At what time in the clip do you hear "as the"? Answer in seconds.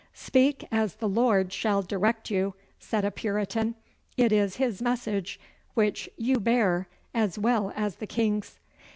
0.71-1.07, 7.75-8.07